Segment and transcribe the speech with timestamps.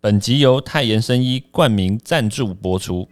[0.00, 3.08] 本集由泰妍生医冠名赞助播出。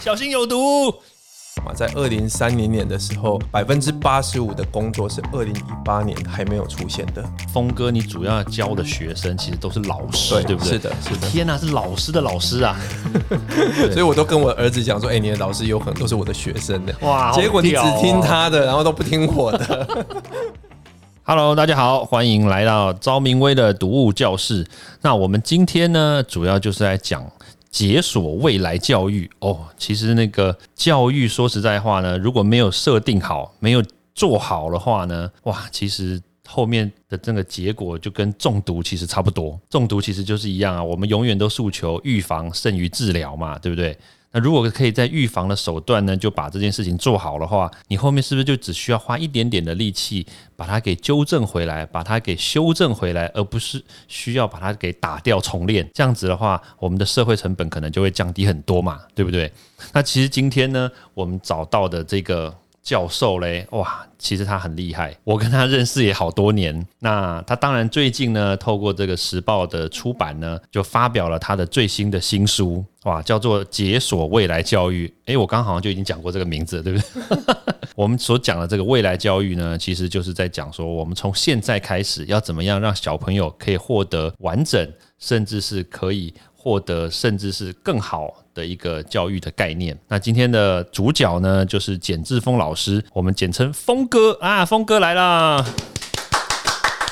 [0.00, 0.88] 小心有毒！
[1.66, 7.24] 嘛，在二零三零年的时候，百分之八十五的工作是二零一八年还没有出现的。
[7.52, 10.74] 峰哥，你主要教的学生其实都是老师，对不对？
[10.74, 11.28] 是的，是的。
[11.28, 12.76] 天哪，是老师的老师啊！
[13.90, 20.06] 所以我都跟我儿子讲说：“哎，你的老师有可能都是我的学生的。”哇，结果你只听他的，然后都不听我的。
[21.26, 24.66] Hello，大家好，欢迎来到昭明威的读物教室。
[25.00, 27.24] 那我们今天呢，主要就是来讲。
[27.70, 33.82] 解锁未来教育哦，其实那个教育说实在话呢，如果没有设定好，没有
[34.14, 39.58] 做好的话呢，哇，其实后面的这个结果就跟中毒其实差不多。
[39.70, 43.96] 中毒其实就是一样啊，我们永远都诉求预防胜于治疗嘛，对不对？
[44.34, 50.26] 那如果可以在预防的手段呢，就把这件事情做好的话，你后面是不是就只需要花一点点的力气
[50.56, 55.88] 把它给纠正回来，把它给修正回来，而不是需要把它给打掉重练？
[55.94, 59.52] 这样子的话，我们的社会成本可能就会降低很多嘛，对不对？
[59.92, 62.52] 那其实今天呢，我们找到的这个。
[62.84, 66.86] 教授嘞，哇，其实他很厉害，我跟他认识也好多年。
[66.98, 75.08] 那他当然最近呢，透过这个时报的出版呢，就发表了他的最新的新书，哇，叫做《解锁未来教育》。
[75.24, 77.38] 诶，我刚好像就已经讲过这个名字，对不对？
[77.96, 84.86] 我们所讲的这个未来教育呢，其实就是在讲说，我们从现在开始要怎么样让小朋友可以获得完整，
[85.18, 88.34] 甚至是可以获得，甚至是更好。
[88.54, 89.98] 的一个教育的概念。
[90.06, 95.60] 那今天的主角呢，就是简志峰老师，我们简称峰哥啊，峰哥来啦。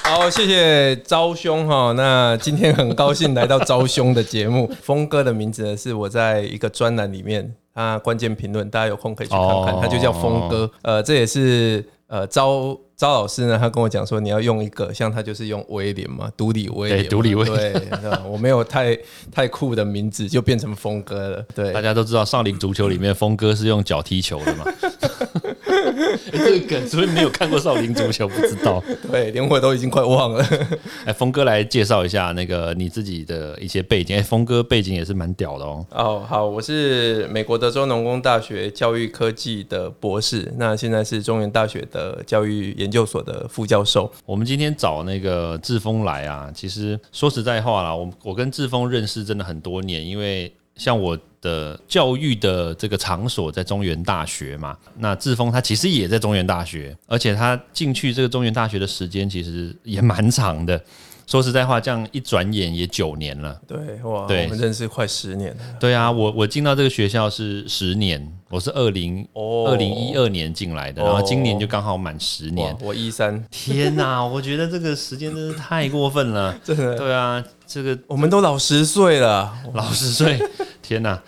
[0.04, 1.92] 好，谢谢招兄哈。
[1.96, 4.70] 那今天很高兴来到招兄的节目。
[4.82, 10.70] 峰哥的名字呢，是我在一个专栏里面啊，关键评论，大家有空可以去看看，他就叫峰哥。
[10.82, 12.78] 呃，这也是呃昭。
[13.02, 17.72] 赵老师呢，他跟我讲说，你要用一个像他就是用威廉嘛，独立威廉，独立威廉。
[17.72, 17.90] 对，
[18.24, 18.96] 我没有太
[19.32, 21.44] 太酷的名字，就变成峰哥了。
[21.52, 24.64] 对，大家都知道少林足球里面峰哥是用脚踢球的嘛。
[26.30, 28.82] 这个梗，所以没有看过少林足球，不知道。
[29.10, 30.44] 对，连我都已经快忘了。
[31.04, 34.16] 哎，峰哥来介绍一下那个你自己的一些背景。
[34.16, 35.86] 哎，峰哥背景也是蛮屌的哦。
[35.90, 44.10] 哦，好，我是美国德州农工大学教育科技的博士，那现在是中原大学的教育研究所的副教授。
[44.24, 50.52] 我们今天找那个志峰来啊，其实说实在话啦，我我跟志峰认识真的很多年，因为。
[50.74, 60.82] 像我的教育的这个场所在中原大学嘛，那志峰他其实也在中原大学，而且他进去这个中原大学的时间其实也蛮长的。
[61.24, 63.58] 说实在话，这样一转眼也九年了。
[63.66, 65.62] 对，哇，我们认识快十年了。
[65.78, 68.20] 对啊，我我进到这个学校是十年，
[68.50, 72.76] 我是二零二零一二年进来的，然后今年就刚好满十年。
[72.82, 76.58] 我一三，天哪，我觉得这个时间真是太过分了。
[76.62, 77.42] 真的，对啊，
[77.72, 80.38] 这个我们都老十岁了，老十岁，
[80.82, 81.20] 天哪。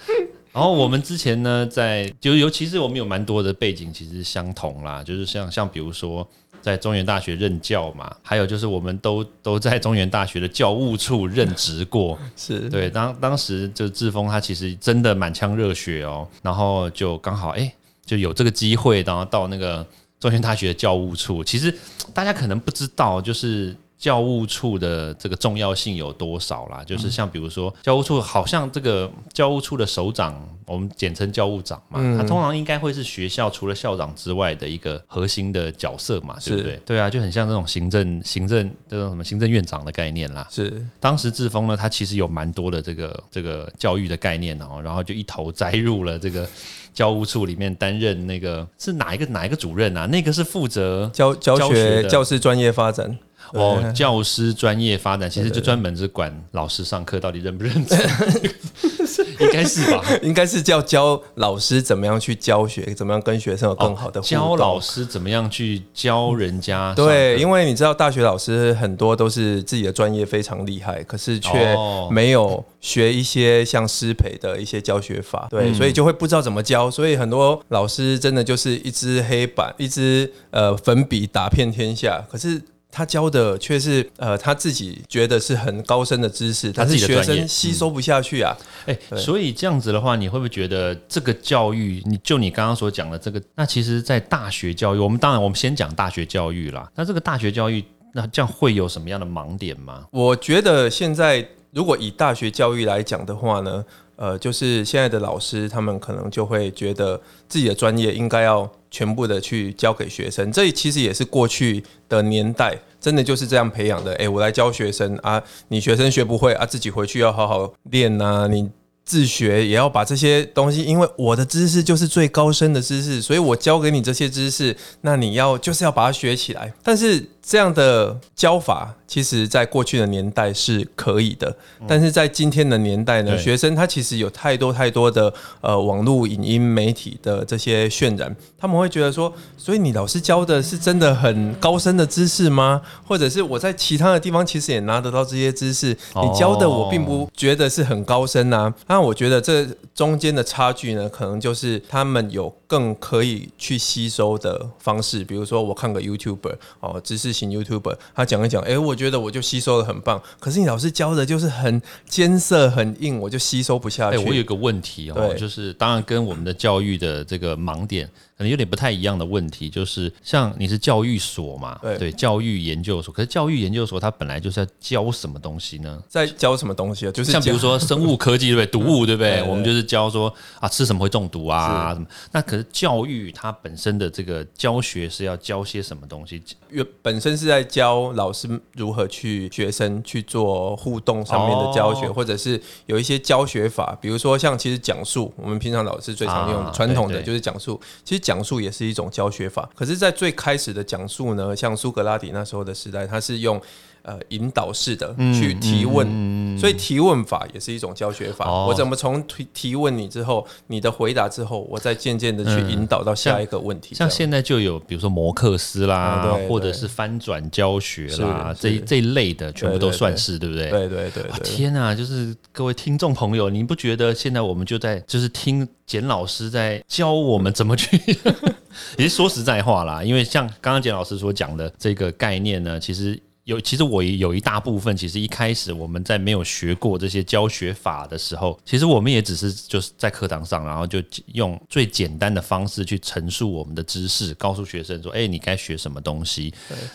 [0.53, 6.29] 然后我们之前呢，在就尤其是我们有蛮多的背景其实相同啦，就是像像比如说。
[6.65, 12.89] 在中原大学任教嘛，还有就是我们都都在中原大学的教务处任职过，是对。
[12.89, 17.71] 当当时就志峰他其实真的满腔热血哦，然后就刚好哎
[18.07, 19.87] 就有这个机会，然后到那个
[20.19, 21.45] 中原大学的教务处。
[21.45, 21.71] 其实
[22.15, 23.77] 大家可能不知道，就是。
[24.05, 26.85] 教务处的这个重要性有多少啦？
[26.85, 36.79] 就是像比如说，教务处好像这个教务处的首长，我们简称教务长嘛，他通常应该会是学校除了校长之外的一个核心的角色嘛，对不对？
[36.85, 40.47] 对啊，就很像这种行政、行政这种什么行政院长的概念啦。
[40.51, 46.47] 是，当时志峰呢，他其实有蛮多的这个这个教育的概念哦，然后就一头栽入了这个
[46.93, 50.05] 教务处里面担任那个是哪一个哪一个主任啊？
[50.05, 53.19] 那个是负责教教学教师专业发展。
[53.61, 57.99] 哦，教师专业发展其实就专门是管老师上课到底认不认真，
[59.39, 60.05] 应该是吧？
[60.23, 66.93] 应该是叫教老师怎么样去教学，怎么样跟学生有更好的教老师怎么样去教人家。
[66.95, 71.77] 对，因为你知道大学老师很多都是自己的专业非常厉害，可是却
[72.11, 76.91] 没有学一些像师培的一些教学法，对，所以就会不知道怎么教。
[76.91, 82.61] 所以很多老师真的就是一支黑板，一支呃粉笔打遍天下，可是。
[82.95, 88.57] 他教的却是呃他自己觉得是很高深的知识，但是学生吸收不下去啊。
[88.87, 96.89] 哎，所以这样子的话，你会不会觉得这个教育，你就你刚刚所讲的这个，那其实，在大学教育，我们当然我们先讲大学教育啦。
[96.95, 100.07] 那这个大学教育，那这样会有什么样的盲点吗？
[100.13, 101.45] 我觉得现在。
[101.75, 103.85] 如果以大学教育来讲的话呢，
[104.17, 114.13] 呃，就是现在的老师他们可能就会觉得自己的专业应该要全部的去教给学生，这其实也是过去的年代真的就是这样培养的。
[114.15, 118.71] 诶，我来教学生啊，你学生学不会啊，自己回去要好好练呐，你。
[119.07, 126.73] 自学也要把这些东西，因为我的知识就是最高深的知识，所以我教给你这些知识，那你要就是要把它学起来。
[126.83, 128.95] 但是这样的教法。
[129.07, 131.55] 其实，在过去的年代是可以的，
[131.87, 142.83] 但是在今天的年代呢，学生他其实有太多太多的呃网络影音媒体的这些渲染，他们会觉得说，所以你老师教的是真的很高深的知识吗？
[143.07, 148.73] 或者是我在其他的地方其实也拿得到这些知识，你教的我并不觉得是很高深啊。
[148.89, 149.65] 那我觉得这
[149.95, 164.17] 中间的差距呢，可能就是他们有更可以去吸收的方式，比如说我看个 YouTuber 哦，知识型 YouTuber，他讲一讲，哎，我觉觉得我就吸收的很棒，可是你老师教的就是很艰涩、很硬，我就吸收不下去。
[164.17, 168.09] 我有个问题哦，就是当然跟我们的教育的这个盲点。
[168.37, 173.15] 可能有点不太一样的问题，就是像你是教育所嘛，对，教育研究所。
[173.15, 176.03] 可是教育研究所它本来就是要教什么东西呢？
[176.09, 177.13] 在教什么东西啊？
[177.13, 178.67] 就是像比如说生物科技对不对？
[178.67, 179.41] 毒 物对不对？
[179.45, 182.07] 我们就是教说啊，吃什么会中毒啊什么。
[182.33, 186.43] 那可是教育它本身的这个教学是要教些什么东西？
[186.71, 198.24] 原本身是在教老师如何去学生去做互动上面的教学，或者是有一些教学法，比如说像其实讲述，我们平常老师最常用的传统的就是讲述，其实。
[198.25, 203.61] 讲述也是一种教学法，可是，在最开始的讲述呢，像苏格拉底那时候的时代，他是用。
[204.05, 208.67] 呃，引导式的去提问，所以提问法也是一种教学法。
[208.67, 213.95] 我怎么从提提问你之后，你的回答之后，我再渐渐的去引导到下一个问题。
[213.95, 220.69] 像现在就有，比如说摩克斯啦，或者是翻转教学啦，这这一类的全部都算是，对不对？
[220.69, 221.23] 对对对。
[221.43, 227.99] 天啊，就是各位听众朋友，你不觉得现在我们就在就是听简老师在教我们怎么去？
[228.99, 233.19] 也是说实在话啦，因为像刚刚简老师所讲的这个概念呢，其实。
[233.45, 241.03] 有，其实我有一大部分，其实一开始我们在没有学过这些教学法的时候，其实我们也只是就是在课堂上，然后就
[241.35, 246.53] 用最简单的方式去陈述我们的知识，告诉学生说：“哎，你该学什么东西。”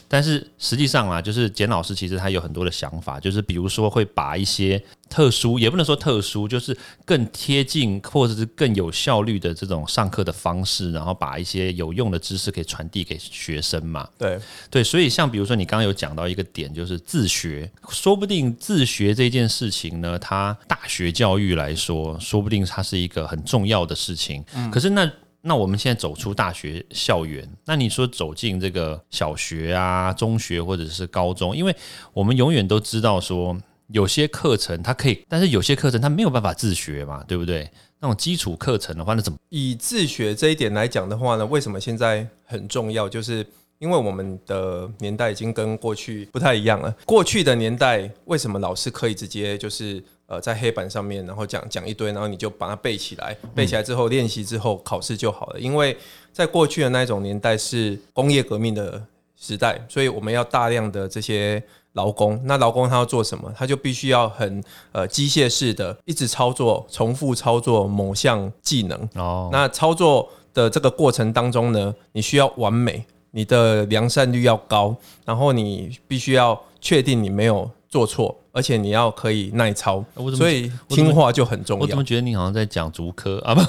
[0.07, 4.83] 但是实际上啊，就是简老师其实他有很多的想法，就是比如说会把一些。
[5.09, 14.07] 特殊也不能说特殊，就是更贴近或者是更有效率的这种上课的方式，然后把一些有用的知识可以传递给学生嘛。
[14.17, 14.39] 对
[14.69, 24.45] 对，所以像比如说你刚刚有讲到一个点，就是自学，说不定自学这件事情呢，它大学教育来说，说不定它是一个很重要的事情。
[24.71, 25.11] 可是那
[25.41, 31.75] 那我们现在走出大学校园，那你说走进这个小学啊、中学或者是高中，因为
[32.13, 33.59] 我们永远都知道说。
[33.91, 37.69] 有些课程它可以，但是有些课程它没有办法自学嘛，对不对？
[37.99, 41.45] 那种基础课程的话，那怎么以自学这一点来讲的话呢？
[41.45, 43.09] 为什么现在很重要？
[43.09, 43.45] 就是
[43.77, 46.95] 因为我们的年代已经跟过去不太一样了。
[47.05, 55.59] 过去的年代，为什么老师可以直接就是呃在黑板上面，然后讲讲一堆，然后你就把它背起来，背起来之后练习之后考试就好了？
[55.59, 55.97] 因为
[56.31, 59.03] 在过去的那一种年代是工业革命的
[59.35, 61.61] 时代，所以我们要大量的这些。
[61.99, 63.51] 劳工，那劳工他要做什么？
[63.57, 64.63] 他就必须要很
[64.93, 68.97] 呃机械式的一直操作、重复操作某项技能。
[69.15, 80.01] 哦，那操作的这个过程当中呢，你需要完美，你的良善率要高，然后你必须要确定你没有做错，而且你要可以耐操。
[80.37, 81.83] 所以听话就很重要。
[81.83, 83.53] 我怎么觉得你好像在讲足科啊？
[83.53, 83.61] 不。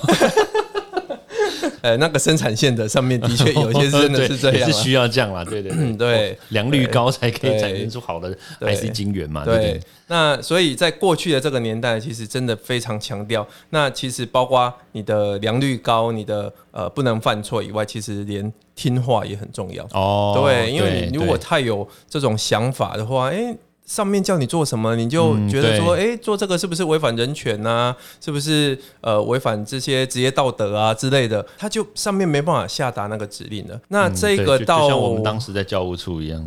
[1.82, 9.80] 呃，那个生产线的上面的确有些真的是这 样，是需要这样啦，对对对，良率高才可以产生出好的 IC 晶圆嘛，对。
[10.06, 20.32] 那所以在过去的这个年代，其实真的非常强调，那其实包括你的良率高，你的呃不能犯错以外，其实连听话也很重要哦。
[20.42, 23.56] 对，因为你如果太有这种想法的话，哎。
[23.90, 27.94] 上面叫你做什么，你就觉得说，哎，做这个是不是违反人权啊？
[28.24, 31.44] 是不是呃违反这些职业道德啊之类的？
[31.58, 33.80] 他就上面没办法下达那个指令的。
[33.88, 36.40] 那这个到像我们当时在教务处一样，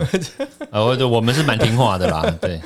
[0.71, 2.61] 啊， 我我们是蛮听话的啦，对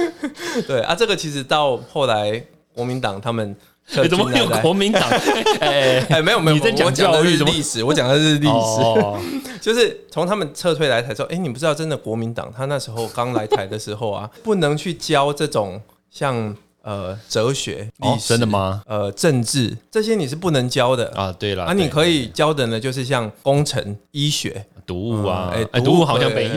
[0.66, 2.42] 对啊，这个其实到后来
[2.74, 3.54] 国民党他们。
[4.02, 5.02] 你 怎么有国民党？
[5.60, 18.82] 哎哎，没有没有，我讲的是历史，我讲的是历史， 就是从他们撤退来台之后，哎，你不知道，真的国民党他那时候刚来台的时候啊，不能去教这种像呃哲学、历史，真的吗？
[18.86, 21.34] 呃，政治这些你是不能教的啊。
[21.38, 26.54] 对了，啊，你可以教的呢，就是像工程、医学、毒物啊，哎，毒物好像没有。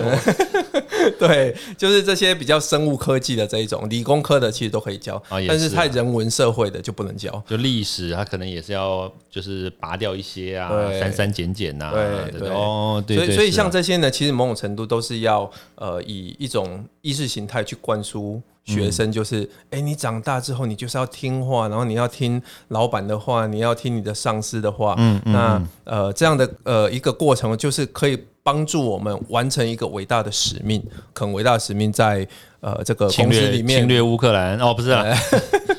[1.20, 7.44] 对，就是这些比较生物科技的这一种，理工科的其实都可以教，但是太人文社会的就不能教。
[7.48, 11.92] 就历史，它可能也是要就是拔掉一些啊，对删删减减呐，
[12.32, 24.96] 对对哦，对所以，所以像这些呢，其实某种程度都是要呃以一种意识形态去灌输学生，就是哎、诶你长大之后你就是要听话，然后你要听老板的话，你要听你的上司的话。
[24.98, 30.80] 嗯嗯那呃这样的呃一个过程，就是可以帮助我们完成一个伟大的使命。
[31.16, 32.28] 很伟大的使命在
[32.60, 34.56] 呃这个侵略公司里面侵略乌克兰。
[34.60, 35.18] 哦，不是啊，哎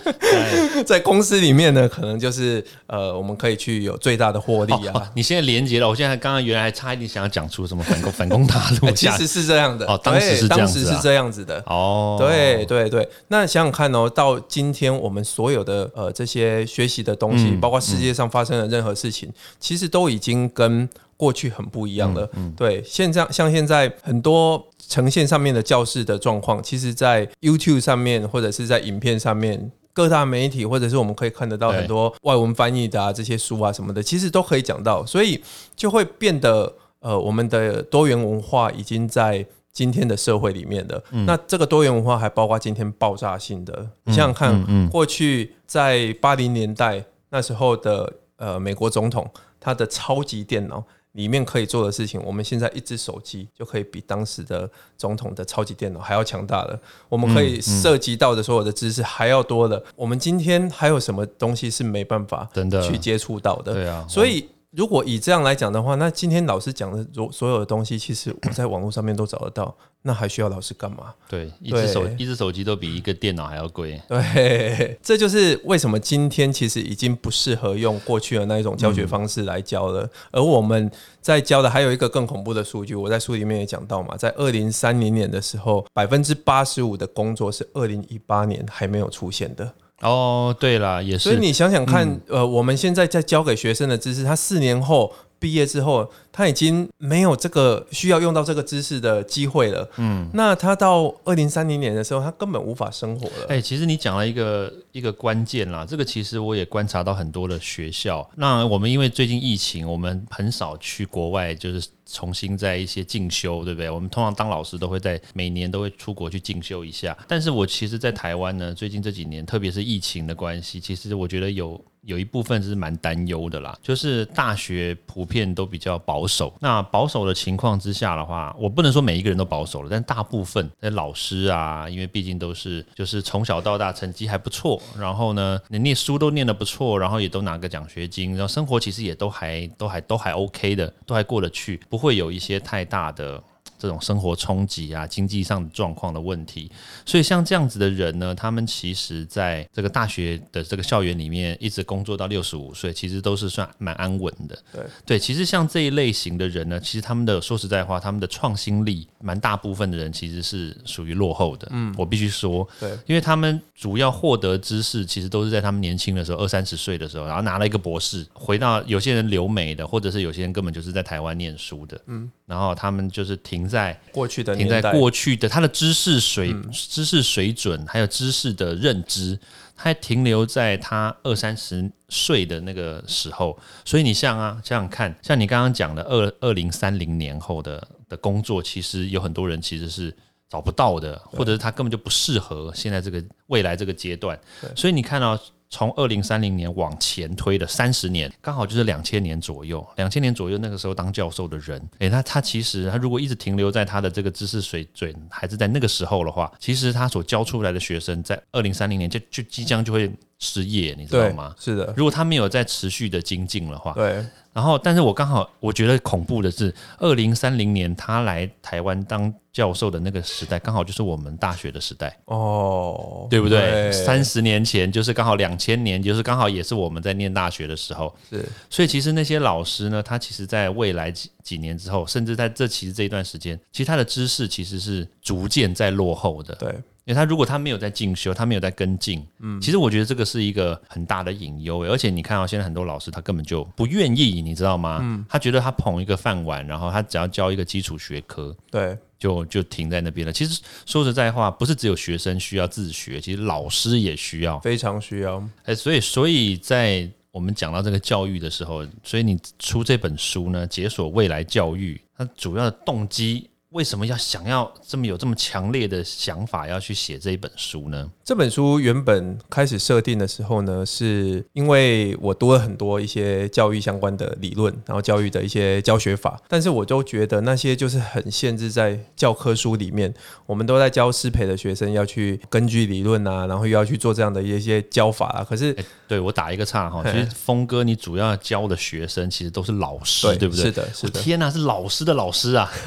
[0.84, 4.92] 在公司里面呢，可能就是呃，我们可以去有最大的获利啊。
[4.94, 9.86] 哦，你现在连接了，我现在刚刚原来还差一点想要讲出什么反攻 反攻大陆，其实是这样的。
[9.86, 10.84] 哦当时是这样子啊。
[10.84, 11.62] 当时是这样子的。
[11.66, 19.30] 哦，对对对，那想想看哦，到今天我们所有的呃这些学习的东西，嗯包括世界上发生的任何事情，
[19.60, 22.28] 其实都已经跟过去很不一样了。
[22.34, 29.72] 嗯对，现在像现在很多呈现上面的教室的状况，其实在 YouTube 上面或者是在影片上面。
[29.96, 35.42] 各大媒体，或者是我们可以看得到很多外文翻译的啊，这些书啊什么的，其实都可以讲到，所以
[35.74, 36.70] 就会变得
[37.00, 41.02] 呃，我们的多元文化已经在今天的社会里面的。
[41.24, 49.26] 那这个多元文化还包括今天爆炸性的，你想想看，过去在八零年代那时候的呃美国总统，
[49.58, 50.84] 他的超级电脑。
[51.16, 56.78] 里面可以做的事情，我们现在一只手机就可以比当时的总统的超级电脑还要强大了。
[57.08, 59.82] 我们可以涉及到的所有的知识还要多了。
[59.96, 63.72] 我们今天还有什么东西是没办法真的去接触到的？
[63.72, 64.46] 对啊所以
[64.76, 71.14] 如果以这样来讲的话，那今天老师讲的所所有的东西，其实我在网络上面都找得到，那还需要老师干嘛？
[71.26, 73.98] 对，一只手一只手机都比一个电脑还要贵。
[74.06, 80.06] 对， 这就是为什么今天其实已经不适合用过去的那一种教学方式来教了。
[80.30, 80.90] 而我们
[81.22, 89.72] 在教的还有一个更恐怖的数据，我在书里面也讲到嘛，在二零三零年的时候，百分之八十五的工作是二零一八年还没有出现的。
[90.02, 99.88] 哦，对啦，也是，所以你想想看，呃，我们现在在教给学生的知识，他四年后毕业之后，他已经没有这个需要用到这个知识的机会了。
[99.96, 103.46] 嗯，那他到二零三零年的时候，他根本无法生活了。
[103.48, 108.28] 哎、其实你讲了一个一个关键啦，这个其实我也观察到很多的学校。
[108.34, 113.90] 那我们因为最近疫情，我们很少去国外，就是重新在一些进修，对不对？
[113.90, 117.16] 我们通常当老师都会在每年都会出国去进修一下。
[117.28, 121.78] 但是我其实，在台湾呢，最近这几年，特别是疫情的关系，其实我觉得有。
[122.06, 126.54] 有一部分是蛮担忧的啦，就是大学普遍都比较保守。
[126.60, 143.42] 那保守的情况之下的话，我不能说每一个人都保守了，但大部分的老师啊，因为毕竟都是就是从小到大成绩还不错，然后呢，你念书都念得不错，然后也都拿个奖学金，然后生活其实也都还都还都还 OK 的，都还过得去，不会有一些太大的。
[143.78, 146.70] 这种生活冲击啊，经济上的状况的问题，
[147.04, 154.58] 所以像这样子的人呢，他们其实在这个大学的这个校园里面一直工作到六十五岁，其实都是算蛮安稳的。
[154.72, 154.82] 对。
[155.04, 161.68] 对，其实像这一类型的人呢，其实他们的说实在话，他们的创新力，蛮大部分的人其实是属于落后的。
[161.70, 179.38] 嗯，我必须说，对，因为他们主要获得知识，其实都是在他们年轻的时候，二三十岁的时候，然后拿了一个博士，回到有些人留美的，或者是有些人根本就是在台湾念书的，嗯，然后他们就是停在过去的停在，过去的他的知识水、知识水准，还有知识的认知，
[179.74, 183.58] 还停留在他二三十岁的那个时候。
[183.84, 190.16] 所以你像啊，想想看，像你刚刚讲的二二零三零年后的的工作，其实有很多人其实是。
[190.48, 194.38] 找不到的，或者是他根本就不适合现在这个未来这个阶段，
[194.76, 195.36] 所以你看到、
[195.68, 199.86] 从二零三零年往前推的三十年，刚好就是两千年左右。
[199.96, 211.54] 两千年左右那个时候当教授的人，诶，那他其实他如果一直停留在他的这个知识水准还是在那个时候的话，其实他所教出来的学生在二零三零年就就即将就会失业，你知道吗？
[211.58, 222.18] 是的，如果他没有在持续的精进的话，对然后，但是我刚好我觉得恐怖的是，二零三零年他来台湾当教授的那个时代，刚好就是我们大学的时代。
[222.24, 223.92] 哦，对不对？
[223.92, 228.14] 三十年前就是刚好两千年，就是刚好也是我们在念大学的时候。
[228.30, 236.54] 是所以其实那些老师呢，他其实在未来几几年之后，甚至在这其实这一段时间，其实他的知识其实是逐渐在落后的。
[236.54, 236.74] 对
[237.06, 241.88] 因为他如果他没有在进修，他没有在跟进，嗯，其实我觉得这个是一个很大的隐忧欸。
[241.88, 244.98] 而且你看到、现在很多老师他根本就不愿意，你知道吗？
[245.00, 250.32] 嗯，他觉得他捧一个饭碗，然后他只要教一个基础学科，对就就停在那边了。
[250.32, 254.58] 其实说实在话，不是只有学生需要自学，其实老师也需要。
[254.58, 263.48] 非常需要，哎，所以所以在我们讲到这个教育的时候，所以你出这本书呢，解锁未来教育，它主要的动机。
[263.70, 268.10] 为什么要想要这么有这么强烈的想法要去写这一本书呢？
[268.24, 280.14] 这本书原本开始设定的时候呢，是因为我读了很多一些教育相关的理论，然后教育的一些教学法，但是我都觉得那些就是很限制在教科书里面。
[280.46, 285.44] 我们都在教师培的学生要去根据理论啊，然后又要去做这样的一些教法啊。
[285.44, 290.66] 可是，对我打一个岔哈，其实峰哥你主要教的学生其实都是老师，对不对？
[290.66, 291.20] 是的，是的。
[291.20, 292.72] 天哪，是老师的老师啊！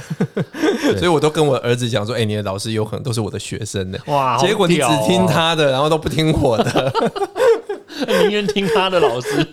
[0.98, 6.94] 所以我都跟我儿子讲说：“哎，你的老师有可能都是我的学生呢。”哇，结果你只听他的，然后都不听我的，
[8.08, 9.44] 宁愿听他的老师。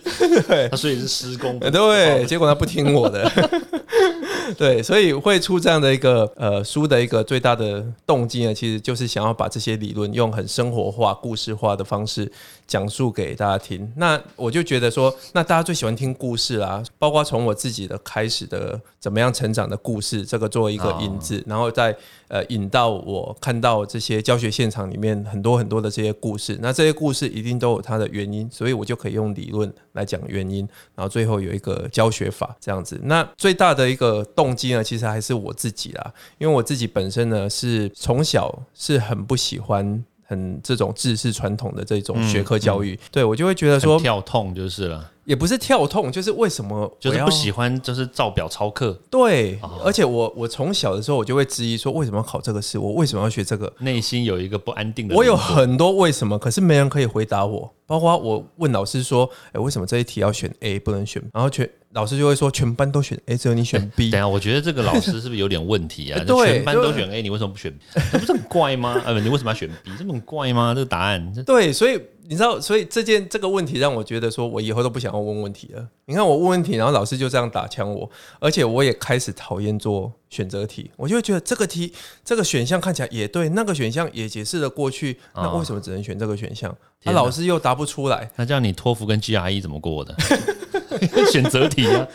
[0.48, 1.58] 对，所以是施工。
[1.58, 3.30] 对，结果他不听我的。
[4.56, 12.30] 对，所以会出这样的一个呃书的一个最大的动机呢，其实就是想要把这些理论用很生活化、故事化的方式
[12.66, 13.92] 讲述给大家听。
[13.96, 21.96] 那我就觉得说，那大家最喜欢听故事啦，包括从我自己的开始的怎么样成长的故事，这个作为一个引子，然后再
[22.28, 26.58] 呃引到我看到这些教学现场里面很多很多的这些故事。
[26.60, 33.00] 那这些故事一定都有它的原因，所以我就可以用理论来讲原因，然后最后有一个教学法这样子。
[33.04, 34.24] 那最大的一个。
[34.34, 45.12] 动机呢，其实还是我自己啦，因为我自己本身呢是从小是很不喜欢很这种知识传统的这种学科教育，对我就会觉得说跳痛就是了。
[45.26, 48.96] 也不是跳痛，就是为什么就是不喜欢，就是照表抄课。
[49.10, 52.78] 对，而且我我从小的时候我就会质疑说，为什么要考这个试？
[52.78, 53.70] 我为什么要学这个？
[53.80, 55.16] 内心有一个不安定的。
[55.16, 57.70] 我有很多为什么，可是没人可以回答我。
[57.88, 61.20] 包括我问老师说，哎，为什么这一题要选 A 不能选？
[61.34, 64.10] 然后全老师就会说，全班都选 A，只有你选 B。
[64.14, 66.22] 等下，我觉得这个老师是不是有点问题啊？
[66.26, 67.76] 对，全班都选 A，你为什么不选？
[68.12, 69.00] 这不是很怪吗？
[69.04, 69.90] 呃，你为什么要选 B？
[69.98, 70.72] 这么怪吗？
[70.72, 71.32] 这个答案？
[71.44, 72.00] 对，所以。
[72.28, 75.88] 你知道，所以这件这个问题让我觉得说，我以后都不想要问问题了。
[76.06, 78.08] 你看我问问题，然后老师就这样打枪我，
[78.40, 80.90] 而且我也开始讨厌做选择题。
[80.96, 81.92] 我就会觉得这个题
[82.24, 86.74] 这个选项看起来也对，那个选项也解释了过去，那为什么只能选这个选项？
[87.04, 88.30] 那老师又答不出来。
[88.36, 90.14] 那这样你托福跟 GRE 怎么过的？
[91.30, 92.06] 选择题啊？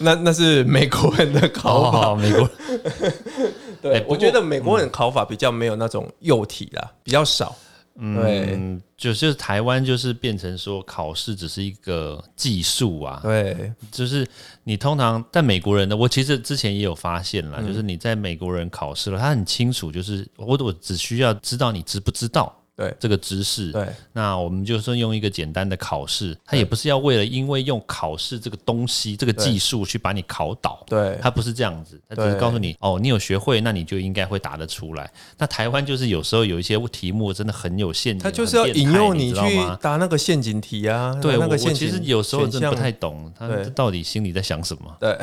[0.00, 2.48] 那那是美国人的考法，美国。
[3.80, 7.56] 对，我觉得美国人考法比较没有那种幼体啦，比较少。
[8.00, 14.26] 嗯，就是台湾就是变成说考试只是一个技术啊，对，就是
[14.62, 22.54] 你通常但美国人呢，我其实之前也有发现了，就是你在美国人考试了，他很清楚，就是我我只需要知道你知不知道。
[22.78, 35.10] 对这个知识，对，那我们就是用一个简单的考试，它也不是要为了因为用考试这个东西、这个技术去把你考倒，对，它不是这样子，它只是告诉你，哦，你有学会，那你就应该会答得出来。
[35.36, 39.40] 那台湾就是有时候有一些题目真的很有陷阱，它就是要引诱你去
[39.80, 41.12] 答那个陷阱题啊。
[41.20, 44.96] 对，那个陷阱，其实有时候真的不太懂他到底心里在想什么。
[45.00, 45.18] 对，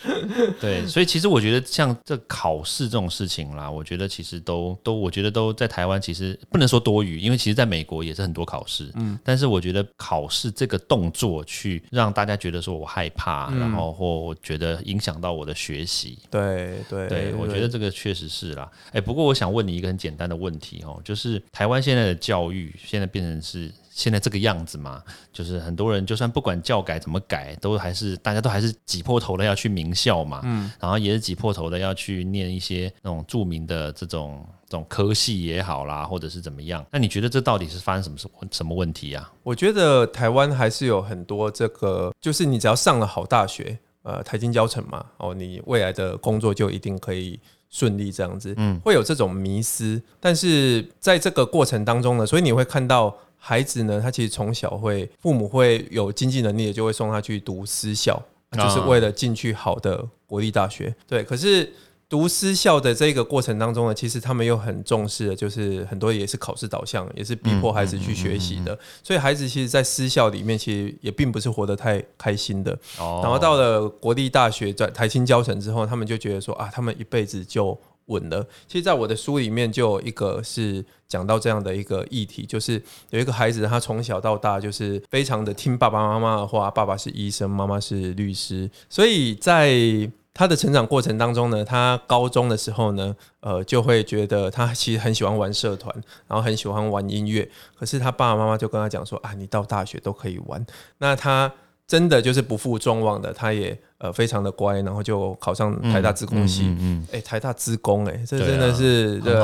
[0.58, 6.93] 对，所以其实我觉得像这考试这种事情啦，我觉得其实都都，我觉得都在台湾其实不能说多。
[6.94, 18.70] 多余，因为其实在美国也是很多考试，嗯，但是我觉得考试这个动作去让大家觉得说我害怕，然后或我觉得影响到我的学习，对对对，我觉得这个确实是啦。
[18.92, 23.72] 哎，不过我想问你一个很简单的问题哦，就是台湾现在的教育现在变成是。
[23.96, 25.00] 现在这个样子嘛，
[25.32, 36.84] 就是很多人就算不管教改怎么改，都还是大家都还是挤破头的要去名校嘛，嗯，然后也是挤破头的要去念一些那种著名的这种这种科系也好啦，或者是怎么样。
[36.90, 39.32] 那你觉得这到底是发生什么什什么问题啊？
[39.44, 47.38] 我觉得台湾还是有很多这个，就是你只要上了好大学，呃，台金教程嘛，哦，你未来的工作就一定可以
[47.70, 50.02] 顺利这样子，嗯，会有这种迷思。
[50.18, 53.16] 但是在这个过程当中呢，所以你会看到。
[53.46, 58.18] 孩子呢，他其实从小会，父母会有经济能力的，就会送他去读私校，
[58.52, 60.94] 就是为了进去好的国立大学。
[61.06, 61.70] 对，可是
[62.08, 68.78] 读私校的这个过程当中呢，其实他们又很重视的，就是很多也是考试导向，也是逼迫孩子去学习的。
[69.02, 72.72] 所以孩子其实，在私校里面，其实也并不是活得太开心的。
[72.98, 73.20] 哦。
[73.22, 77.78] 然后到了国立大学，在台青教成之后，他们就觉得说啊，他们一辈子就。
[78.06, 78.46] 稳了。
[78.66, 95.94] 其实，在我的书里面，就有一个是讲到这样的一个议题，就是有一个孩子，他从小到大就是非常的听爸爸妈妈的话，爸爸是医生，妈妈是律师，所以在他的成长过程当中呢，他高中的时候呢，呃，就会觉得他其实很喜欢玩社团，
[96.26, 100.64] 然后很喜欢玩音乐，可是他爸爸妈妈就跟他讲说啊，你到大学都可以玩，
[100.98, 101.52] 那他。
[101.86, 106.74] 真的就是不负众望的，他也呃非常的乖，然后就考上台大资工系。
[106.80, 109.34] 嗯，哎，台大资工，哎，这真的是对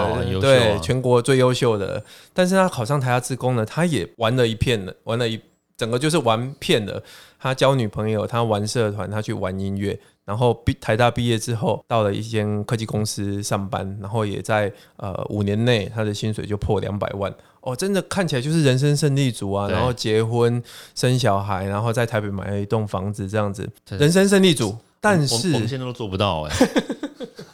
[0.41, 2.03] 对全国最优秀的。
[2.33, 5.39] 但是他考上台大资工呢，他也玩了一片了，玩了一
[5.77, 7.03] 整个就是玩片了。
[7.39, 17.35] 他交女朋友，他玩社团，他去玩音乐，然后毕台大毕业之后，到了一间科技公司上班，然后也在呃五年内，他的薪水就破两百万。
[17.63, 19.69] 哦，真的看起来就是人生胜利组啊！
[19.69, 20.63] 然后结婚
[20.95, 24.75] 生小孩，然后在台北买了一栋房子，这样子，人生胜利组。
[24.99, 26.57] 但是我们现在都做不到哎。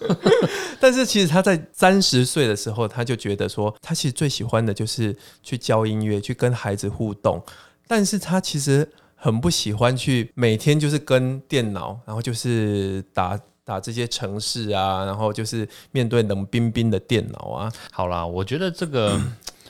[0.79, 7.42] 但是其实他在三十岁的时候，他就觉得说，他其实最喜欢的就是去教音乐，去跟孩子互动。
[7.88, 17.72] 但是他其实很不喜欢去每天就是跟电脑，然后就是打打这些城市啊，然后就是面对冷冰冰的电脑啊。
[17.90, 19.20] 好啦，我觉得这个。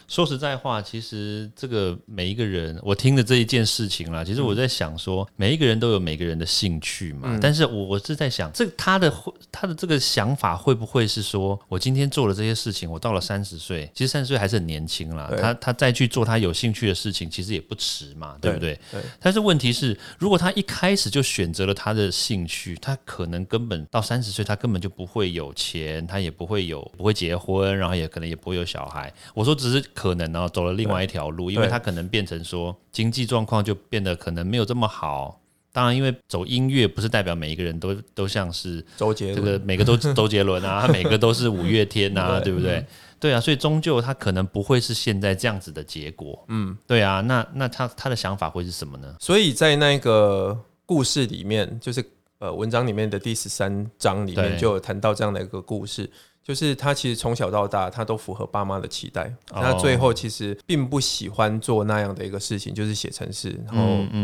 [0.08, 7.36] 说实在话，其实这个每一个人，我听的这一件事情啦，其实我在想说，每一个人都有每个人的兴趣嘛。
[7.42, 9.12] 但是我我是在想，这他的
[9.50, 15.28] 他的这个想法会不会是说，我今天做了这些事情，我到了三十岁，其实三十岁还是很年轻啦。
[15.40, 18.78] 他他再去做他有兴趣的事情，其实也不迟嘛，对不对？
[18.92, 19.02] 对。
[19.18, 29.12] 但是问题是，如果他一开始就选择了他的兴趣，他可能根本到三十岁，他根本就不会有钱，他也不会有不会结婚，然后也可能也不会有小孩。
[29.34, 29.84] 我说只是。
[29.96, 35.40] 可能然后走了另外一条路，因为他可能变成说经济状况就变得可能没有这么好。
[35.72, 42.84] 当然，因为走音乐不是代表每一个人都都像是周杰这个每个都周杰伦啊，他 每个都是五月天啊，对不对？
[43.18, 46.44] 对啊，所以终究他可能不会是现在这样子的结果。
[46.48, 49.16] 嗯，对啊，那那他他的想法会是什么呢？
[49.20, 52.02] 所以在那个故事里面，就是
[52.38, 56.10] 呃文章里面的第十三章里面就有谈到这样的一个故事。
[56.46, 59.34] 就是他其实从小到大，他都符合爸妈的期待。
[59.48, 63.82] 他最后其实并不喜欢做那样的一个事情，就是写程式，然后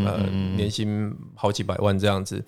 [0.09, 0.21] 呃
[0.55, 2.41] 年薪好几百万这样子。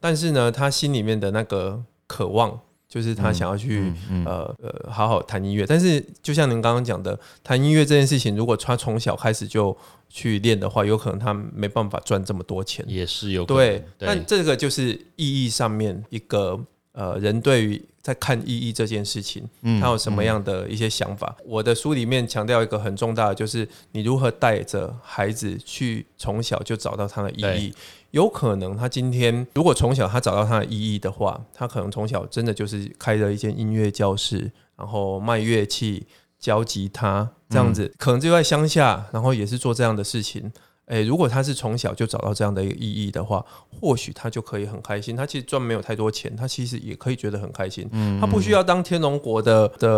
[0.00, 3.92] 但是呢，他心里面的那个渴望，就是他想要去
[4.24, 5.66] 呃呃好好弹音乐。
[5.66, 9.76] 但是就像您刚刚讲的，弹音乐这件事情，如果他从小开始就
[10.08, 12.82] 去练的话，有可能他没办法赚这么多钱。
[12.88, 16.58] 也是有对，但这个就是意义上面一个。
[16.98, 19.48] 呃，人对于在看意义这件事情，
[19.80, 21.36] 他有什么样的一些想法？
[21.46, 27.72] 我的书里面强调一个很重大的，就是你如何带着孩子去从小就找到他的意义。
[28.10, 36.04] 有可能他今天如果从小他找到他的意义的话，他可能从小真的就是开了一间音乐教室，然后卖乐器、
[36.40, 40.50] 教吉他这样子，可能就在乡下，然后也是做这样的事情。
[40.88, 43.44] 诶，如果他是从小就找到这样的一个意义的话，
[43.78, 45.14] 或许他就可以很开心。
[45.14, 47.86] 他其实赚没有太多钱，他其实也可以觉得很开心。
[47.92, 49.88] 嗯，他不需要当天龙国的的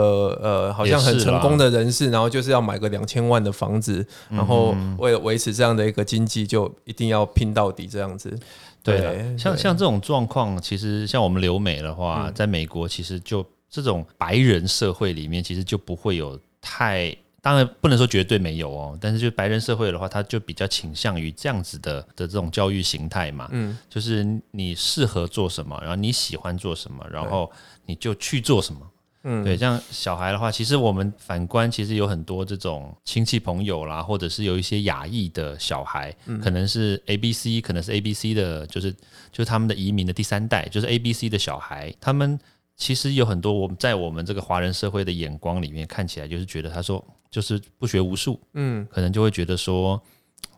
[0.43, 8.37] 呃，好像很成功的人士，然后就是要买个两千万的房子，然后为了维持这样的一个经济，就一定要拼到底这样子。
[8.83, 17.17] 对，像像这种状况，其实像我们留美的话，在美国其实就这种白人社会里面，其实就不会有太。
[17.43, 27.51] 当然不能说绝对没有哦，但是就白人社会的话，他就比较倾向于这样子的的这种教育形态嘛，嗯，就是你适合做什么，然后你喜欢做什么，然后
[27.87, 28.81] 你就去做什么，
[29.25, 42.39] 嗯，对，像小孩的话，其实我们反观，其实有很多这种亲戚朋友啦，或者是有一些亚裔的小孩，可能是 A B C，可能是 A B C 的，就是就是他们的移民的第三代，就是 A B C 的小孩，他们
[42.81, 47.05] 其实有很多我们在我们这个华人社会的眼光里面看起来，就是觉得他说。
[47.31, 50.03] 就是不学无术，嗯，可能就会觉得说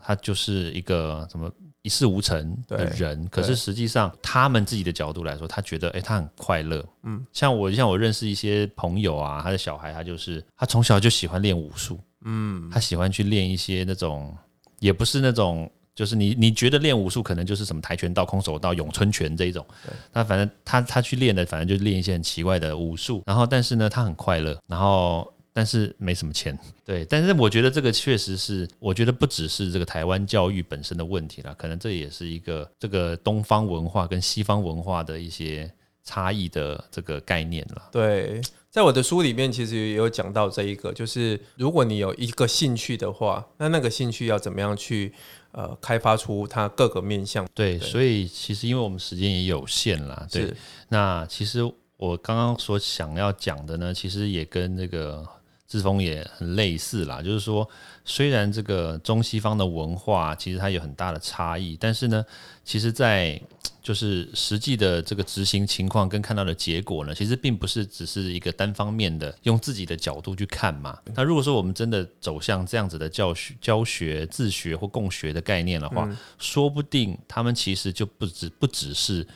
[0.00, 3.28] 他就是一个什么一事无成的人。
[3.28, 6.82] 可是实际上，他们自己的角度来说，他觉得哎，他很快乐。
[7.02, 14.34] 嗯，像我像我认识一些朋友啊，他的小孩他就是他从小就喜欢练武术，嗯，他喜欢去练一些那种
[14.78, 15.70] 也不是那种，
[16.02, 19.64] 就是你你觉得练武术可能就是什么跆拳道、空手道、咏春拳这一种，
[20.12, 23.22] 那反正他他去练的，反正就练一些很奇怪的武术。
[23.24, 25.32] 然后但是呢，他很快乐，然后。
[25.54, 27.04] 但是没什么钱，对。
[27.04, 35.70] 但是我觉得这个确实是，我觉得不只是这个台湾教育本身的问题了，可能这也是一个这个东方文化跟西方文化的一些
[36.04, 37.88] 差异的这个概念了。
[37.92, 45.12] 对，在我的书里面其实也有讲到这一个，就是如果你有一个兴趣的话，那那个兴趣要怎么样去
[45.52, 47.46] 呃开发出它各个面向？
[47.54, 50.52] 对，所以其实因为我们时间也有限啦，对。
[50.88, 51.62] 那其实
[51.96, 55.26] 我刚刚所想要讲的呢，其实也跟那个。
[55.72, 57.66] 志峰也很类似啦，就是说，
[58.04, 62.22] 虽然这个中西方的文化其实它有很大的差异，但是呢，
[62.62, 63.40] 其实，在
[63.82, 70.98] 就是实际的这个执行情况跟看到的结果呢，其实并不是只是一个单方面的用自己的角度去看嘛。
[71.14, 76.06] 那如果说我们真的走向这样子的教学、教学、自学或共学的概念的话，
[76.38, 79.26] 说不定他们其实就不只不只是。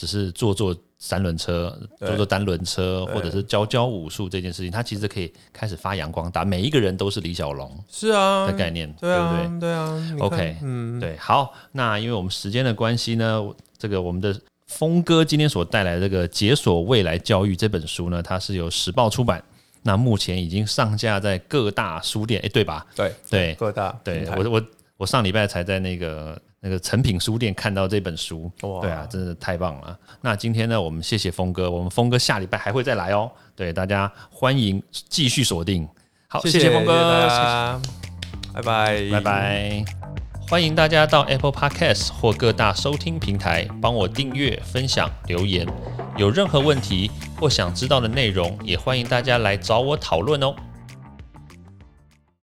[0.00, 6.42] 只是坐坐三轮车、坐坐单轮车，或者是教教武术这件事情，它其实可以开始发扬光大。
[6.42, 9.60] 每一个人都是李小龙，是啊的概念，对不对？
[9.60, 14.34] 对啊，OK，嗯，对，好，那因为我们时间的关系呢，这个我们的
[14.68, 19.44] 峰哥今天所带来这个《解锁未来教育》这本书呢，它是由时报出版。
[19.82, 22.86] 那目前已经上架在各大书店，哎，对吧？
[22.96, 24.00] 对对，各大。
[24.02, 24.62] 对我我
[24.96, 29.98] 我上礼拜才在那个那个成品书店看到这本书，对啊，真的太棒了。
[30.20, 33.30] 那今天呢，我们谢谢峰哥，我们峰哥下礼拜还会再来哦。
[33.56, 35.88] 对，大家欢迎继续锁定。
[36.28, 37.28] 好，谢谢峰哥，
[38.52, 39.84] 拜拜，拜拜。
[40.48, 45.66] 欢迎大家到 Apple Podcast 或各大收听平台帮我订阅、分享、留言。
[46.16, 50.54] 有任何问题或想知道的内容，也欢迎大家来找我讨论哦。